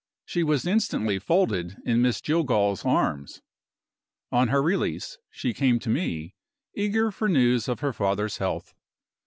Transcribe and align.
She 0.25 0.41
was 0.41 0.65
instantly 0.65 1.19
folded 1.19 1.77
in 1.85 2.01
Miss 2.01 2.21
Jillgall's 2.21 2.83
arms. 2.83 3.43
On 4.31 4.47
her 4.47 4.59
release, 4.63 5.19
she 5.29 5.53
came 5.53 5.77
to 5.77 5.91
me, 5.91 6.33
eager 6.73 7.11
for 7.11 7.29
news 7.29 7.67
of 7.67 7.81
her 7.81 7.93
father's 7.93 8.39
health. 8.39 8.73